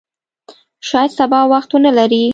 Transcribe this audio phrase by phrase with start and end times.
[0.89, 2.23] شاید سبا وخت ونه لرې!